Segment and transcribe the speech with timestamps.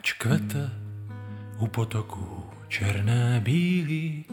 [0.00, 0.70] Ač kvete
[1.60, 4.24] u potoku černé bílý,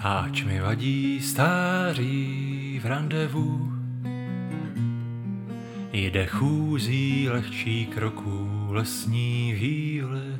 [0.00, 3.72] ač mi vadí stáří v randevu,
[5.92, 10.32] jde chůzí lehčí kroků lesní víly.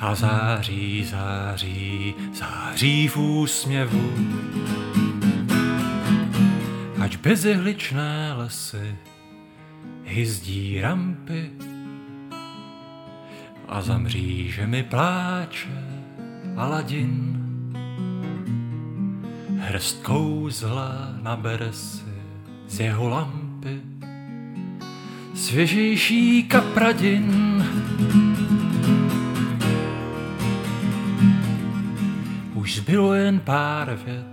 [0.00, 4.12] A září, září, září v úsměvu.
[6.98, 9.11] Ač bezihličné lesy
[10.04, 11.50] hyzdí rampy
[13.68, 15.68] a zamří, že mi pláče
[16.56, 17.38] Aladin.
[19.58, 22.12] Hrst kouzla nabere si
[22.66, 23.80] z jeho lampy
[25.34, 27.64] svěžejší kapradin.
[32.54, 34.32] Už zbylo jen pár vět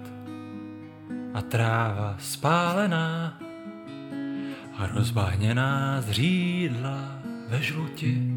[1.33, 3.39] a tráva spálená
[4.79, 8.33] a rozbahněná zřídla ve žluti.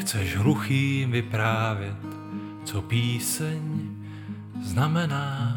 [0.00, 1.96] Chceš hluchým vyprávět,
[2.64, 3.90] co píseň
[4.62, 5.56] znamená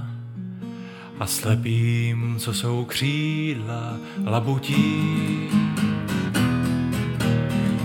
[1.20, 5.50] a slepým, co jsou křídla labutí.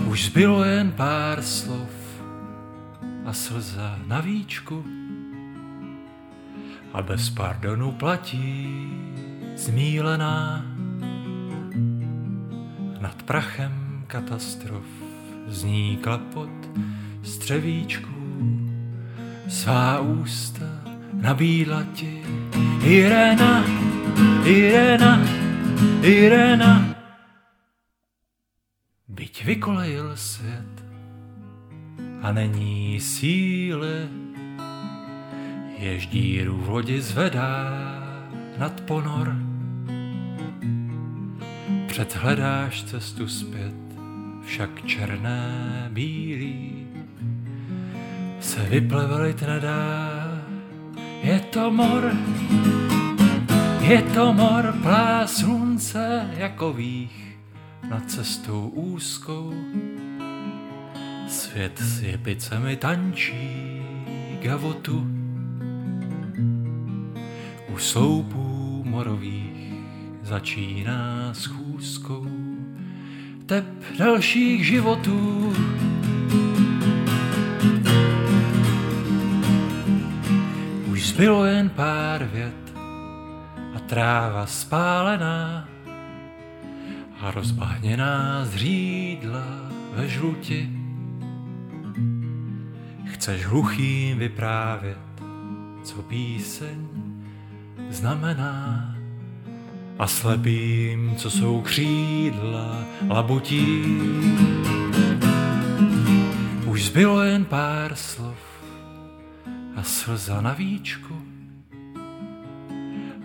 [0.07, 1.91] Už zbylo jen pár slov
[3.25, 4.85] a slza na víčku
[6.93, 8.79] a bez pardonu platí
[9.59, 10.65] zmílená
[13.01, 14.87] nad prachem katastrof
[15.47, 16.51] zní klapot
[17.23, 18.19] střevíčků
[19.49, 20.65] svá ústa
[21.13, 22.23] nabídla ti
[22.85, 23.65] Irena,
[24.45, 25.21] Irena,
[26.03, 26.95] Irena
[29.09, 30.85] Byť vykolejil svět
[32.23, 34.09] a není síly
[35.79, 37.71] jež díru v lodi zvedá
[38.59, 39.48] nad ponor.
[41.89, 43.75] Před hledáš cestu zpět,
[44.45, 46.87] však černé, bílý
[48.41, 50.23] se vyplevelit nedá.
[51.23, 52.13] Je to mor,
[53.81, 57.39] je to mor, plá slunce jako vých
[57.91, 59.55] nad cestou úzkou.
[61.29, 63.83] Svět s jepicemi tančí
[64.43, 65.07] gavotu
[67.69, 69.58] u sloupů morových
[70.29, 72.27] začíná schůzkou
[73.47, 73.65] tep
[73.99, 75.53] dalších životů.
[80.91, 82.75] Už zbylo jen pár vět
[83.77, 85.69] a tráva spálená
[87.21, 89.47] a rozbahněná zřídla
[89.93, 90.71] ve žluti.
[93.05, 95.23] Chceš hluchým vyprávět,
[95.83, 96.89] co píseň
[97.91, 98.98] znamená
[99.99, 103.85] a slepým, co jsou křídla labutí.
[106.67, 108.39] Už zbylo jen pár slov
[109.77, 111.23] a slza na víčku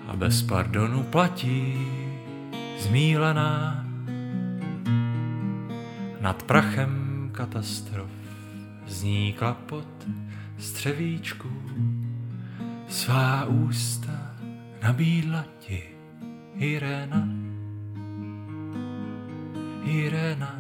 [0.08, 1.88] a bez pardonu platí
[2.80, 3.86] zmílená
[6.22, 8.10] nad prachem katastrof
[8.88, 10.08] zní klapot
[10.58, 11.50] střevíčku
[12.88, 14.36] svá ústa
[14.84, 15.93] nabídla ti
[16.64, 17.22] Irena,
[19.86, 20.52] Irena,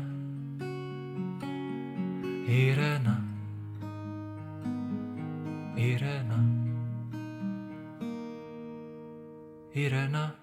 [2.45, 3.15] Irena,
[5.77, 6.39] Irena,
[9.73, 10.42] Irena.